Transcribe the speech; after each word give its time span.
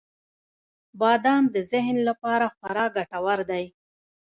•بادام 0.99 1.43
د 1.53 1.55
ذهن 1.71 1.97
لپاره 2.09 2.45
خورا 2.55 2.85
ګټور 2.97 3.39
دی. 3.51 3.65